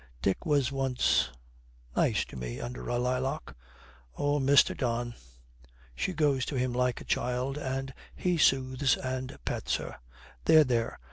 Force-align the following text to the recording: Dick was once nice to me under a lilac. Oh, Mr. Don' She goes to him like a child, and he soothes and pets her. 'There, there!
Dick 0.23 0.47
was 0.47 0.71
once 0.71 1.29
nice 1.95 2.25
to 2.25 2.35
me 2.35 2.59
under 2.59 2.89
a 2.89 2.97
lilac. 2.97 3.55
Oh, 4.17 4.39
Mr. 4.39 4.75
Don' 4.75 5.13
She 5.95 6.11
goes 6.11 6.43
to 6.45 6.55
him 6.55 6.73
like 6.73 7.01
a 7.01 7.05
child, 7.05 7.59
and 7.59 7.93
he 8.15 8.39
soothes 8.39 8.97
and 8.97 9.37
pets 9.45 9.75
her. 9.75 9.97
'There, 10.45 10.63
there! 10.63 10.99